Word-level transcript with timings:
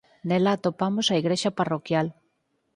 Nela 0.29 0.51
atopamos 0.55 1.07
a 1.09 1.19
igrexa 1.21 1.55
parroquial. 1.59 2.07